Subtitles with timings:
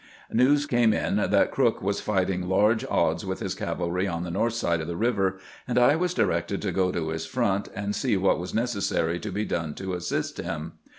[0.31, 4.53] News came in that Crook was fighting large odds with his cavalry on the north
[4.55, 8.17] side of the river, and I was directed to go to his front and see
[8.17, 10.71] what was necessary to be done to assist him.